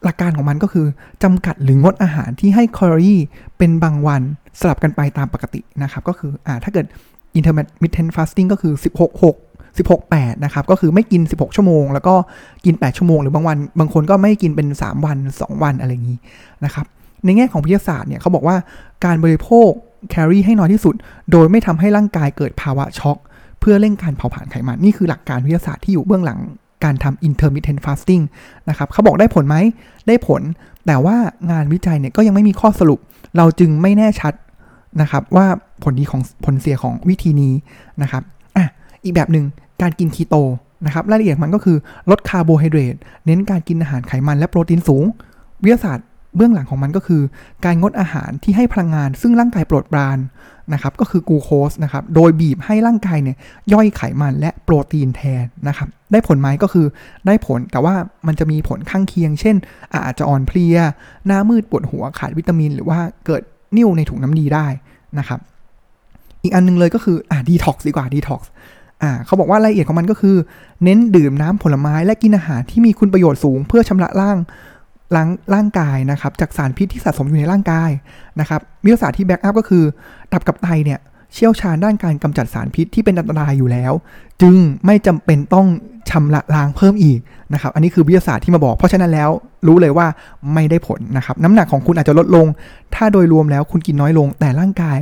[0.04, 0.86] หลักการของมันก็คือ
[1.22, 3.20] จำกัดหรืองดอาหารที่ให้แคลอรี่
[3.58, 4.22] เป็นบางวัน
[4.60, 6.86] สลับกันไปตามปกตินะครับก็คืออ่าถ้าเกิด
[7.38, 9.34] intermittent fasting ก็คือ 16 6
[9.78, 12.14] 16 8 นะครับ ก็คือไม่กิน 16 ชั่วโมง แล้วก็
[12.64, 16.18] กิน 8 ชั่วโมง หรือบางวัน บางคนก็ไม่กินเป็น 3 วัน 2 วันอะไรอย่างนี้
[16.64, 16.86] นะครับ
[17.24, 18.56] ในแง่ของวิทยาศาสตร์เนี่ยเขาบอกว่า
[19.04, 19.70] การบริโภค
[20.10, 20.94] แคลอรี่ให้น้อยที่สุด
[21.32, 23.18] โดยไม่ทำให้ร่างกายเกิดภาวะช็อก
[23.60, 26.40] เพื่อเร่งการเผาผลาญไขมัน นี่คือหลักการวิทยาศาสตร์ที่อยู่เบื้องหลัง
[26.84, 28.22] การทำ intermittent fasting
[28.68, 29.56] นะครับเขาบอกได้ผลไหม
[30.06, 30.42] ได้ผล
[30.86, 31.16] แต่ว่า
[31.50, 32.98] งานวิจัยเนี่ยก็ยังไม่มีข้อสรุป
[33.36, 34.34] เราจึงไม่แน่ชัด
[35.00, 35.46] นะครับว่า
[35.82, 37.52] ผลดีของผลเสียของวิธีนี้
[38.02, 38.22] นะครับ
[38.56, 38.66] อะ
[39.04, 39.44] อีกแบบหนึ่ง
[39.82, 40.36] การกินคีโต
[40.86, 41.76] นะครับรายละเอียดมันก็คือ
[42.10, 45.04] ลดคาร์โบไฮเดรตเน้นการกินอาหารไขมันและโปรตีนสูง
[45.62, 47.22] วิทยาศาสตร์ เบื้องหลังของมันก็คือ
[47.64, 50.18] การงดอาหารที่ให้พลังงาน ซึ่งร่างกายโปรดปราน
[50.72, 53.36] นะครับก็คือกูโคสนะครับโดยบีบให้ร่างกายเนี่ย
[53.72, 56.86] ย่อยไขมันและโปรตีนแทนนะครับได้ผลไหมก็คือ
[57.26, 57.94] ได้ผลแต่ว่า
[58.26, 59.56] มันจะมีผลข้างเคียง เช่น
[60.06, 60.76] อาจจะอ่อนเพลีย
[61.26, 63.42] หน้ามืดปวดหัวขาดวิตามิน หรือว่าเกิด
[63.76, 64.66] นิ่วในถุงน้ำดีได้
[65.18, 65.40] นะครับ
[66.42, 68.50] อีกอันนึงเลยก็คืออ่าดีท็อกซ์ดีกว่าดีท็อกซ์
[69.02, 70.36] อ่าเขาบอกว่ารายละเอียดของมันก็คือ
[70.84, 74.38] เน้นดื่มน้ำผลไม้และกินอาหารที่มีคุณประโยชน์สูง เพื่อชำระร่าง
[75.16, 77.90] ล้างร่างกายนะครับจากสารพิษที่สะสมอยู่ในร่างกาย
[78.40, 79.84] นะครับวิทยาศาสตร์ที่ back up ก็คือ
[80.32, 81.00] ตับกับไตเนี่ย
[81.34, 83.92] เชี่ยวชาญด้านการกำจัดสารพิษที่เป็นอันตรายอยู่แล้ว
[84.42, 85.66] จึงไม่จำเป็นต้อง
[86.10, 87.18] ชำระล้างเพิ่มอีก
[87.54, 89.30] นะครับอันนี้คือวิทยาศาสตร์ที่มาบอก เพราะฉะนั้นแล้ว
[89.66, 90.06] รู้เลยว่า
[90.54, 92.46] ไม่ได้ผลนะครับน้ำหนักของคุณอาจจะลดลง
[92.94, 94.98] ถ้าโดยรวมแล้วคุณกินน้อยลง แต่ร่างกาย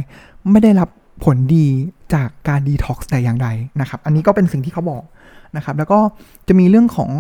[0.51, 0.89] ไม่ได้รับ
[1.25, 1.67] ผลดี
[2.15, 3.49] จากการดีท็อกซ์แต่อย่างใด
[3.81, 5.03] นะครับอันนี้ก็เป็นสิ่งที่เขาบอก
[5.57, 5.99] นะครับแล้วก็
[6.49, 7.11] จะมีเรื่องของ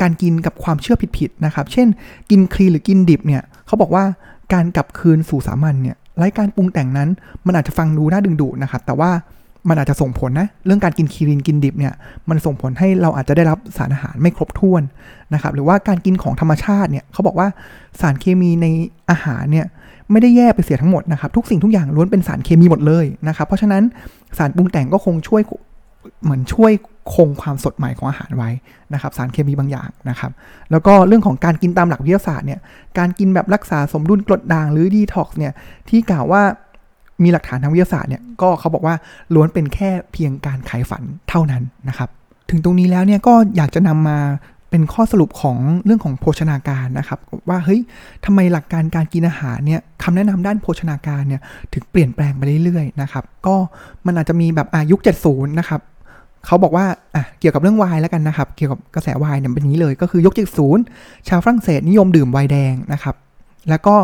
[0.00, 1.88] การกินกับความเชื่อผิดๆนะครับ เช่น
[2.30, 4.04] กินคลีหรือกินดิบเนี่ยเขาบอกว่า
[4.52, 7.08] การกลับคืนสู่สามัญเนี่ยไร้การปรุงแต่งนั้น
[7.46, 9.10] มันอาจจะฟังดูน่าดึงดูดนะครับ แต่ว่า
[9.68, 11.92] มันอาจจะส่งผลนะ เรื่องการกิน clean กินดิบเนี่ย
[12.28, 14.82] มันส่งผลให้เราอาจจะได้รับสารอาหารไม่ครบถ้วน
[15.34, 17.48] นะครับ หรือว่าการกินของธรรมชาติเนี่ยเขาบอกว่า
[18.00, 18.66] สารเคมีใน
[19.10, 19.66] อาหารเนี่ย
[20.10, 23.82] ไม่ได้แยกไปเสียทั้งหมดนะครับ ทุกสิ่งทุกอย่างล้วนเป็นสารเคมีหมดเลยนะครับ เพราะฉะนั้น
[24.38, 25.42] สารปรุงแต่งก็คงช่วย
[26.22, 26.72] เหมือนช่วย
[27.14, 28.50] คงความสดใหม่ของอาหารไว้
[28.94, 30.32] นะครับ สารเคมีบางอย่างนะครับ
[30.70, 32.60] แล้วก็เรื่องของการกินตามหลักวิทยาศาสตร์เนี่ย
[32.98, 35.52] การกินแบบรักษาสมดุลกรดด่างหรือดีท็อกซ์เนี่ย
[35.88, 36.42] ที่กล่าวว่า
[37.22, 38.94] มีหลักฐานทางวิทยาศาสตร์เนี่ย ก็เขาบอกว่า
[39.34, 42.08] ล้วนเป็นแค่เพียงการขายฝันเท่านั้นนะครับ
[42.50, 44.18] ถึงตรงนี้แล้วเนี่ยก็อยากจะนำมา
[44.70, 47.18] เป็นข้อสรุปของเรื่องของโภชนาการนะครับ
[47.48, 47.80] ว่าเฮ้ย
[48.24, 51.40] ทำไมหลักการการกินอาหารเนี่ยคำแนะนำด้านโภชนาการเนี่ย
[51.72, 53.54] ถึงเปลี่ยนแปลงไปเรื่อยๆนะครับ ก็
[54.06, 55.80] มันอาจจะมีแบบอายุค70 นะครับ
[56.48, 60.82] เขาบอกว่าอะเกี่ยวกับเรื่องไวน์แล้วกันนะครับ เกี่ยวกับกระแสไวน์เนี่ยเป็นนี้เลย ก็คือยกจากศูนย์
[61.28, 63.14] ชาวฝรั่งเศสนิยมดื่มไวน์แดงนะครับ
[63.70, 63.94] แล้วก็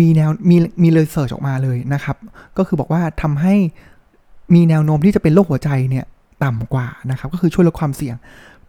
[0.00, 2.16] มีแนวมีมีเลยเสิร์ชออกมาเลยนะครับ
[2.58, 3.54] ก็คือบอกว่าทำให้
[4.54, 6.04] มีแนวโน้มที่จะเป็นโรคหัวใจเนี่ย
[6.44, 8.14] ต่ำกว่านะครับ ก็คือช่วยลดความเสี่ยง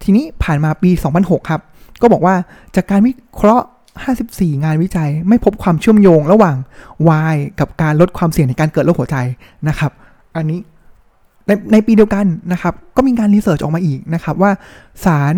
[0.03, 1.61] ทีนี้ผ่านมาปี 2006 ครับ
[2.01, 2.35] ก็บอกว่า
[2.75, 3.65] จากการวิเคราะห์
[4.13, 6.55] 54 งานวิจัย ไม่พบความเชื่อมโยงระหว่าง
[7.09, 9.17] วายกับการลดความเสี่ยงในการเกิดโรคหัวใจ
[9.69, 9.91] นะครับ
[10.35, 10.59] อันนี้
[11.47, 14.51] ในในปีเดียวกันนะครับ ก็มีการรีเสิร์ชออกมาอีกนะครับว่า
[15.05, 15.35] สาร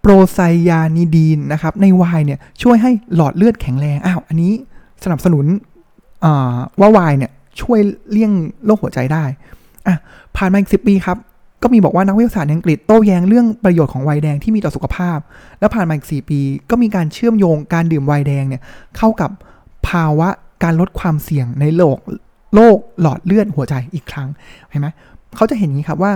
[0.00, 4.52] โปรไซยานิดีนนะครับในวายเนี่ยช่วยให้หลอดเลือดแข็งแรง อ้าว อันนี้
[5.04, 5.46] สนับสนุน
[6.80, 7.30] ว่าวายเนี่ย
[7.60, 7.80] ช่วย
[8.10, 8.32] เลี่ยง
[8.64, 9.24] โรคหัวใจได้
[9.86, 9.96] อะ
[10.36, 11.16] ผ่านมาอีกสิปีครับ
[11.62, 15.18] ก็มีบอกว่านักวิทยาศาสตร์อังกฤษโต้แย้งเรื่องประโยชน์ของไวน์แดงที่มีต่อสุขภาพ
[15.60, 18.62] แล้วผ่านมาอีก 4 ปี ก็มีการเชื่อมโยงการดื่มไวน์แดงเนี่ย
[18.96, 19.30] เข้ากับ
[19.88, 20.28] ภาวะ
[20.62, 21.98] การลดความเสี่ยงในโรค
[22.54, 24.28] โรคหลอดเลือดหัวใจอีกครั้ง
[24.68, 24.88] เห็นไหม
[25.36, 26.12] เขาจะเห็นนี้ครับว่า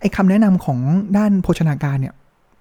[0.00, 0.78] ไอ้คำแนะนำของ
[1.16, 2.14] ด้านโภชนาการเนี่ย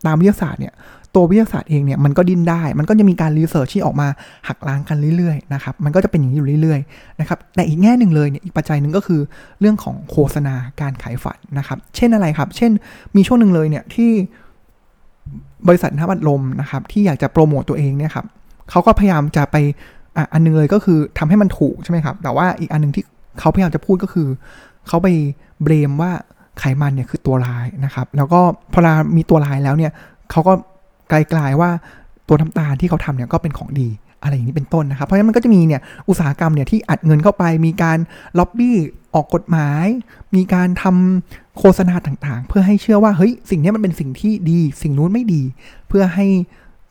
[0.06, 0.74] ตามวิทยาศาสตร์เนี่ย
[1.16, 4.08] ตัววิทยาศาสตร์เองเนี่ยมันก็ดิ้นได้ มันก็จะมีการรีเสิร์ชที่ออกมา
[4.48, 9.22] หักล้างกันเรื่อยๆนะครับมันก็จะเป็นอย่างนี้อยู่เรื่อยๆนะครับแต่อีกแง่หนึ่งเลยเนี่ยอีกปัจจัยหนึ่งก็คือ
[9.60, 12.72] เรื่องของโฆษณาการขายฝันนะครับ เช่นอะไรครับ เช่น
[13.16, 14.12] มีช่วงหนึ่งเลยเนี่ยที่
[15.68, 18.26] บริษัทน้ำอัดลมนะครับที่อยากจะโปรโมตตัวเองเนี่ยครับ
[18.70, 19.56] เขาก็พยายามจะไป
[20.18, 23.04] อะอันนึงเลยก็คือทำให้มันถูกใช่ไหมครับแต่ว่าอีกอันนึงที่
[23.40, 24.28] เขาพยายามจะพูดก็คือ
[24.88, 25.08] เขาไป
[25.64, 26.12] เบรมว่า
[26.60, 28.40] ไขมันเนี่ยคือตัวร้ายนะครับ แล้วก็
[28.74, 29.92] พอเรามีตัวร้ายแล้วเนี่ย
[30.32, 30.54] เขาก็
[31.10, 31.70] ไกลๆว่า
[32.28, 33.90] ตัวน้ำตาลที่เขาทำเนี่ยก็เป็นของดี
[34.24, 37.98] อะไรอย่างนี้เป็นต้นนะครับ เพราะฉะนั้นมันก็จะมีเนี่ยอุตสาหกรรมเนี่ยที่อัดเงินเข้าไป มีการ
[38.40, 38.78] ล็อบบี้
[39.14, 39.86] ออกกฎหมาย
[40.36, 45.44] มีการทำโฆษณาต่างๆ เพื่อให้เชื่อว่าเฮ้ยสิ่งนี้มันเป็นสิ่งที่ดี สิ่งนู้นไม่ดี
[45.88, 46.26] เพื่อให้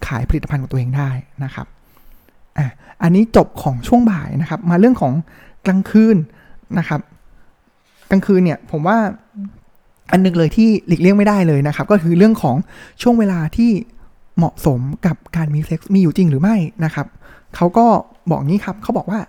[0.07, 1.11] ขายผลิตภัณฑ์ของตัวเองได้
[1.44, 1.66] นะครับ
[2.59, 2.66] อะ
[3.03, 5.12] อันนี้จบของช่วงบ่ายนะครับ มาเรื่องของ
[5.66, 6.16] กลางคืน
[6.79, 7.01] นะครับ
[8.11, 8.99] กลางคืนเนี่ยผมว่า
[10.12, 12.57] อันนึงเลยที่หลีกเลี่ยงไม่ได้เลยนะครับ ก็คือเรื่องของ
[13.03, 13.71] ช่วงเวลาที่
[14.38, 17.07] เหมาะสมกับการมีเซ็กซ์มีอยู่จริงหรือไม่นะครับ
[17.57, 17.87] เขาก็
[18.31, 19.21] บอกงี้ครับเขาบอกว่า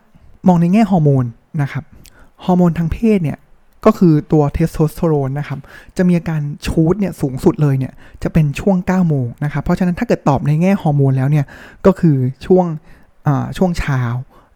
[0.47, 1.25] มองในแง่ฮอร์โมน
[1.61, 1.83] นะครับ
[2.45, 3.37] ฮอร์โมนทางเพศเนี่ย
[3.85, 5.59] ก็คือตัวเทสโทสเตอโรนนะครับ
[5.97, 11.45] จะมีอาการชูดเนี่ยสูงสุดเลยเนี่ยจะเป็นช่วง 9 โมงนะครับ เพราะฉะนั้นถ้าเกิดตอบในแง่ฮอร์โมนแล้วเนี่ย
[11.85, 12.65] ก็คือช่วง
[13.57, 14.01] ช่วงเช้า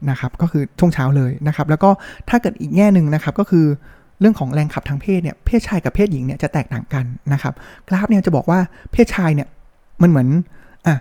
[0.10, 1.90] นะครับ ก็คือช่วงเช้าเลยนะครับ แล้วก็
[2.30, 3.66] ถ้าเกิดอีกแง่หนึ่งนะครับก็คือ
[4.20, 7.54] เรื่องของแรงขับทางเพศเนี่ยเพศชายกับเพศหญิงเนี่ยจะแตกต่างกันนะครับ
[7.88, 8.60] กราฟเนี่ยจะบอกว่า
[8.92, 9.48] เพศชายเนี่ย
[10.02, 10.28] มันเหมือน
[10.88, 10.96] อะ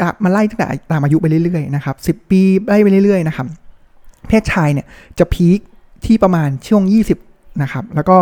[0.00, 3.46] กราฟมาไล่ตั้งแต่ตามอายุไปเรื่อยๆนะครับสิปีไล่ไปเรื่อยๆนะครับ
[4.28, 4.86] เพศชายเนี่ย
[5.18, 5.58] จะพีค
[6.04, 6.82] ที่ประมาณช่วง
[7.22, 8.16] 20นะครับแล้วก็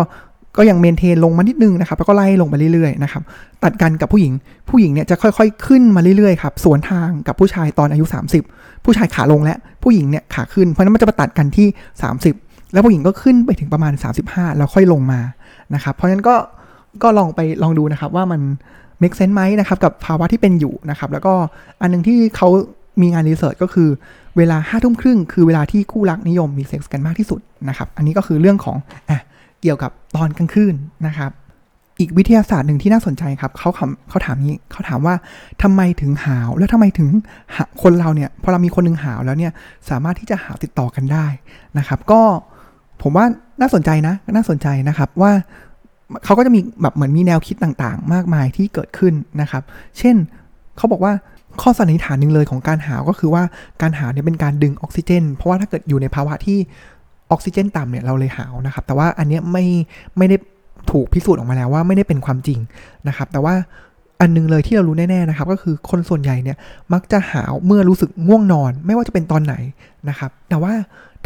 [0.59, 3.23] ก็ยังเมนเทนลงมานิดนึงนะครับแล้วก็ไล่ลงไปเรื่อยๆนะครับ
[3.65, 4.33] ตัดกันกับผู้หญิง
[4.71, 8.05] ผู้หญิงเนี่ยจะค่อยๆ ขึ้นมาเรื่อยๆครับสวนทางกับผู้ชายตอนอายุ
[8.45, 11.67] 30 ผู้ชายขาลงและผู้หญิงเนี่ยขาขึ้นเพราะนั้นมันจะมาตัดกันที่
[12.11, 13.93] 30 แล้วผู้หญิงก็ขึ้นไปถึงประมาณ
[14.27, 15.21] 35 แล้วค่อยลงมา
[15.75, 16.37] นะครับ เพราะฉะนั้นก็
[17.03, 18.41] ก็ลองไปลองดูนะครับว่ามัน
[19.03, 21.35] make sense ไหมนะครับกับภาวะที่เป็นอยู่นะครับ แล้วก็
[21.81, 22.49] อันนึงที่เขา
[23.01, 23.89] มีงานรีเสิร์ชก็คือ
[24.37, 28.77] เวลาห้าทุ่มครึ่งคือเวลาที่คู่รักนิยมมีเซ็กส์กันมากที่สุดนะครับ อันนี้ก็คือเรื่องของ
[29.11, 29.21] อะ
[29.63, 30.75] เกี่ยวกับตอนกลางคืน
[31.07, 31.31] นะครับ
[32.01, 33.71] อีกวิทยาศาสตร์หนึ่งที่น่าสนใจครับเขา
[34.09, 35.15] เขาถามนี้เขาถามว่า
[35.63, 37.09] ทำไมถึงหาว แล้วทำไมถึง
[37.83, 39.53] คนเราเนี่ยพอเรามีคนหนึ่งหาวแล้วเนี่ย
[39.91, 41.27] สามารถที่จะหาวติดต่อกันได้
[41.79, 42.23] นะครับ ก็
[43.03, 43.25] ผมว่า
[43.61, 45.33] น่าสนใจนะน่าสนใจนะครับว่า
[46.25, 49.63] เขาก็จะมีแบบเหมือนมีแนวคิดต่างๆ มากมายที่เกิดขึ้นนะครับ
[49.99, 50.17] เช่น
[50.77, 51.13] เขาบอกว่า
[51.61, 53.43] ข้อสันนิษฐานหนึ่งเลยของการหาวก็คือว่า
[53.83, 56.59] การหาวเนี่ยเป็นการดึงออกซิเจน เพราะว่าถ้าเกิดอยู่ในภาวะที่
[57.31, 59.65] ออกซิเจนต่ำเนี่ยเราเลยหาวนะครับ แต่ว่าอันนี้ไม่
[60.19, 60.37] ไม่ได้
[60.91, 62.59] ถูกพิสูจน์ออกมาแล้วว่าไม่ได้เป็นความจริง
[63.09, 63.55] นะครับ แต่ว่า
[64.21, 66.57] อันนึงเลยที่เรารู้แน่ๆนะครับ ก็คือคนส่วนใหญ่เนี่ย
[66.93, 69.55] มักจะหาวเมื่อรู้สึกง่วงนอน ไม่ว่าจะเป็นตอนไหน
[70.09, 70.73] นะครับ แต่ว่า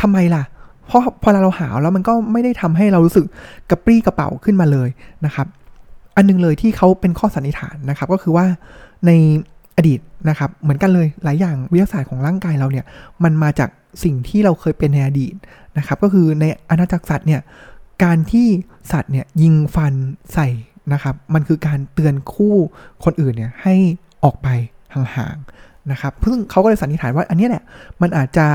[0.00, 3.26] ทำไมล่ะเพราะพอเราหาแล้วมันก็ไม่ได้ทำให้เรารู้สึก
[3.70, 4.88] กระปรี้กระเป๋าขึ้นมาเลย
[5.26, 5.46] นะครับ
[6.16, 8.46] อันนึงเลยที่เขาเป็นข้อสันนิษฐานนะครับ ก็คือว่า
[9.06, 9.10] ใน
[9.76, 12.84] อดีตนะครับเหมือนกันเลยหลายอย่างวิทยาศาสตร์ของร่างกายเราเนี่ย
[13.24, 13.70] มันมาจาก
[14.04, 15.34] สิ่งที่เราเคยเป็นในอดีต
[15.78, 17.40] นะครับ ก็คือในอาณาจักรสัตว์เนี่ย
[18.04, 18.46] การที่
[18.92, 19.94] สัตว์เนี่ยยิงฟัน
[20.34, 20.48] ใส่
[20.92, 22.54] นะครับ มันคือการเตือนคู่
[23.04, 23.74] คนอื่นเนี่ยให้
[24.24, 24.48] ออกไป
[24.94, 27.64] ห่างๆนะครับซึ่งเขาก็เลยสันนิษฐานว่าอันนี้แหละ
[28.02, 28.46] มันอาจจะ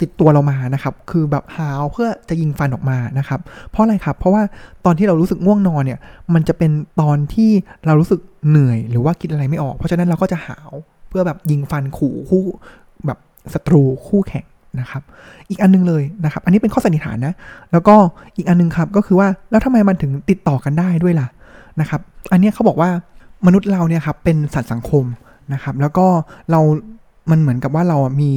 [0.00, 4.42] ติดตัวเรามานะครับ คือแบบหาวเพื่อจะยิงฟันออกมานะครับ เพราะอะไรครับ เพราะว่า
[4.84, 5.98] ตอนที่เรารู้สึกง่วงนอนเนี่ย
[6.34, 7.50] มันจะเป็นตอนที่
[7.86, 10.70] เรารู้สึกเหนื่อยหรือว่าคิดอะไรไม่ออก เพราะฉะนั้นเราก็จะหาว
[11.08, 12.44] เพื่อแบบยิงฟันขู่คู่
[13.06, 13.18] แบบ
[13.52, 14.44] ศัตรูคู่แข่ง
[14.80, 15.02] นะครับ
[15.50, 17.34] อีกอันนึงเลยนะครับ อันนี้เป็นข้อสันนิษฐานนะ
[17.72, 17.96] แล้วก็
[18.36, 21.28] อีกอันนึงครับก็คือว่าแล้วทำไมมันถึงติดต่อกันได้ด้วยล่ะ
[21.80, 22.00] นะครับ
[22.32, 22.90] อันนี้เขาบอกว่า
[23.46, 25.04] มนุษย์เราเนี่ยครับเป็นสัตว์สังคม
[25.52, 26.06] นะครับ แล้วก็
[26.50, 26.60] เรา
[27.30, 28.30] มันเหมือนกับว่าเรามี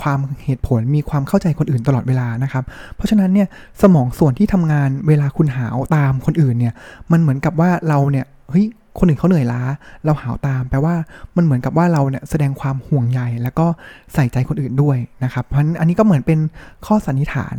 [0.00, 2.64] ความเหตุผลมีความเข้าใจคนอื่นตลอดเวลานะครับ
[2.96, 3.48] เพราะฉะนั้นเนี่ย
[3.82, 6.74] สมองส่วนที่ทำงานเวลาคุณหาวตามคนอื่นเนี่ย
[7.12, 8.66] มันเหมือนกับว่าเราเนี่ยเฮ้ย
[8.98, 9.62] คนอื่นเขาเหนื่อยล้า
[10.04, 10.94] เราหาวตามแปลว่า
[11.36, 13.66] มันเหมือนกับว่าเราเนี่ยแสดงความห่วงใยแล้วก็
[14.14, 16.38] ใส่ใจคนอื่นด้วยนะครับ เพราะฉะนั้นอันนี้ก็เหมือนเป็น
[16.86, 17.56] ข้อสันนิษฐาน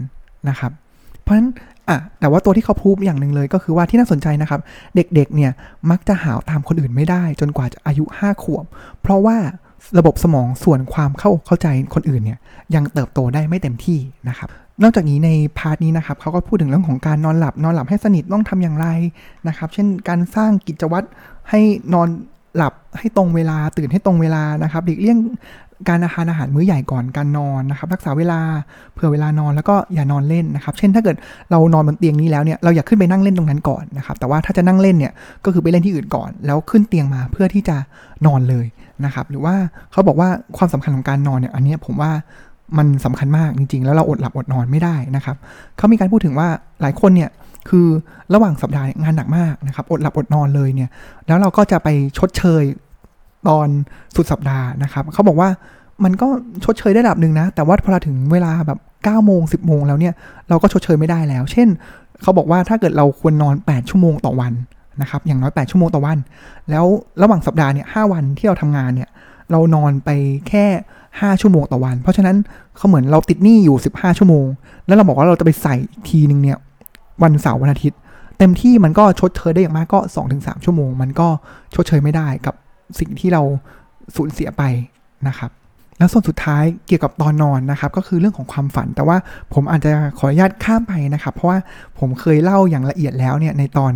[0.49, 0.71] นะครับ
[1.21, 1.49] เพราะฉะนั้น
[1.89, 4.61] อะแต่ว่าตัวที่เขาพูดอย่างหนึ่งเลยก็คือว่าที่น่าสนใจนะครับ
[4.95, 5.51] เด็กๆเนี่ย
[5.91, 8.65] มักจะหาวตามคนอื่นไม่ได้ จนกว่าจะอายุ 5 ขวบ
[9.01, 9.37] เพราะว่า
[9.99, 12.39] ระบบสมองส่วนความเข้าเข้าใจคนอื่นเนี่ย
[12.75, 14.49] ยังเติบโตได้ไม่เต็มที่นะครับ
[14.83, 18.87] นอกจากนี้ใน part นี้นะครับเขาก็พูดถึงเรื่องของการนอนหลับ นอนหลับให้สนิทต้องทำอย่างไร
[19.47, 21.07] นะครับ เช่นการสร้างกิจวัตร
[21.49, 21.61] ให้
[21.93, 22.07] นอน
[22.57, 25.17] หลับให้ตรงเวลาตื่นให้ตรงเวลานะครับหลีกเลี่ยง
[25.89, 28.39] การอาหารอาหารมื้อใหญ่ก่อนการนอนนะครับ รักษาเวลา
[28.93, 31.15] เผื่อเวลานอนแล้วก็อย่านอนเล่นนะครับ เช่นถ้าเกิด
[31.51, 35.13] เรานอนบนเตียงนี้แล้วเนี่ยเราอยากขึ้นไปนั่งเล่นตรงนั้นก่อนนะครับ แต่ว่าถ้าจะนั่งเล่นเนี่ย
[35.45, 37.77] ก็คือไปเล่นที่อื่นก่อน แล้วขึ้นเตียงมาเพื่อที่จะ
[38.25, 38.65] นอนเลย
[39.05, 39.55] นะครับ หรือว่า
[39.91, 42.11] เขาบอกว่าความสำคัญของการนอนเนี่ยอันนี้ผมว่า
[42.77, 45.37] มันสำคัญมากจริงๆ แล้วเราอดหลับอดนอนไม่ได้นะครับ
[45.77, 46.47] เขามีการพูดถึงว่า
[46.81, 47.29] หลายคนเนี่ย
[47.69, 47.87] คือ
[48.33, 50.89] ระหว่างสัปดาห์งานหนักมากนะครับ อดหลับอดนอนเลยเนี่ย
[51.27, 52.63] แล้วเราก็จะไปชดเชย
[53.47, 53.67] ตอน
[54.15, 55.49] สุดสัปดาห์นะครับ เขาบอกว่า
[56.03, 56.27] มันก็
[56.65, 60.13] ชดเชยได้ระดับหนึ่งนะ แต่ว่าพอเราถึงเวลาแบบ9โมง 10 โมงแล้วเนี่ย
[60.49, 61.67] เราก็ชดเชยไม่ได้แล้ว เช่น
[62.21, 64.53] เขาบอกว่าถ้าเกิดเราควรนอน 8 ชั่วโมงต่อวัน
[65.01, 66.17] นะครับ อย่างน้อย 8 ชั่วโมงต่อวัน
[66.69, 66.85] แล้ว
[67.21, 69.09] ระหว่างสัปดาห์เนี่ย5วันที่เราทำงานเนี่ย
[69.51, 70.09] เรานอนไป
[70.47, 70.65] แค่
[71.07, 72.35] 5 ชั่วโมงต่อวัน เพราะฉะนั้น
[72.77, 74.45] เขาเหมือนเราติดหนี้อยู่ 15 ชั่วโมง
[74.85, 75.75] แล้วเราบอกว่าเราจะไปใส่
[76.09, 76.57] ทีนึงเนี่ย
[77.23, 77.99] วันเสาร์วันอาทิตย์
[78.37, 79.99] เต็มที่มันก็ชดเชยได้อย่างมากก็
[80.31, 81.27] 2-3 ชั่วโมง มันก็
[81.75, 82.55] ชดเชยไม่ได้กับ
[82.99, 83.41] สิ่งที่เรา
[84.15, 84.63] สูญเสียไป
[85.27, 85.51] นะครับ
[85.97, 89.17] แล้วส่วนสุดท้ายเกี่ยวกับตอนนอนนะครับ ก็คือเรื่องของความฝัน แต่ว่า
[89.53, 91.59] ผมอาจจะขออนุญาตข้ามไปนะครับ เพราะว่า
[91.99, 93.91] ผมเคยเล่าอย่างละเอียดแล้วเนี่ยในตอน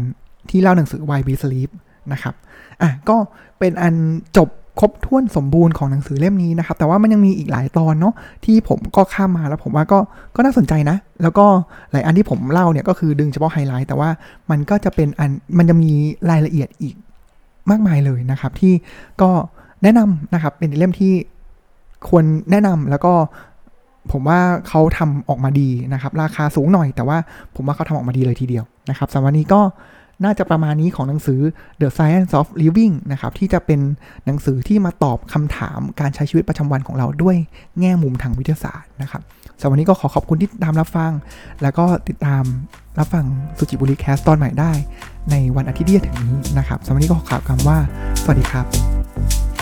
[0.49, 1.69] ที่เล่าหนังสือ Why We Sleep
[2.11, 2.33] นะครับ
[2.81, 3.17] อะก็
[3.59, 3.95] เป็นอัน
[4.37, 8.13] จบ ครบถ้วนสมบูรณ์ของหนังสือเล่มนี้นะครับ แต่ว่ามันยังมีอีกหลายตอนเนาะ
[8.45, 9.99] ที่ผมก็ข้ามมาแล้วผมว่าก็
[10.35, 11.45] ก็น่าสนใจนะ แล้วก็
[11.91, 14.09] หลายอันที่ผมเล่าเนี่ยก็คือดึงเฉพาะไฮไลท์แต่ว่า
[14.51, 15.91] มันก็จะเป็นอันมันจะมี
[16.29, 16.95] รายละเอียดอีก
[17.69, 18.73] มากมายเลยนะครับ ที่
[19.21, 19.29] ก็
[19.83, 21.13] แนะนำนะครับเป็นเล่มที่
[22.07, 23.13] ควรแนะนำแล้วก็
[24.11, 27.17] ผมว่าเขาทำออกมาดีนะครับ ราคาสูงหน่อย แต่ว่า
[27.55, 29.61] ผมว่าเขาทำออกมาดีเลยทีเดียวนะครับสำหรับวันนี้ก็
[30.23, 31.39] น่าจะประมาณนี้ของหนังสือ
[31.81, 33.79] The Science of Living นะครับ ที่จะเป็น
[34.25, 37.35] หนังสือที่มาตอบคำถามการใช้ชีวิตประจำวันของเราด้วย
[37.79, 39.21] แง่มุมทางวิทยาศาสตร์นะครับ
[39.59, 41.11] สำหรับวันนี้ก็ขอขอบคุณที่ตามรับฟัง
[41.61, 42.43] แล้วก็ติดตาม
[42.99, 43.25] รับฟัง
[43.57, 44.71] สุจิบุรีแคสตอนใหม่ได้
[45.31, 47.77] ในวันอาทิตย์ที่จะถึงนี้นะครับสำหรับวันนี้ก็ขอกล่าวคำว่า
[48.23, 49.52] สวัสดีครับ